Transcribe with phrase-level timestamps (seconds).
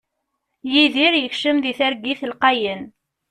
[0.73, 2.81] Yidir yekcem di targit lqayen.